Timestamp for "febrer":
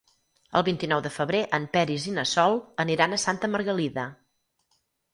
1.17-1.43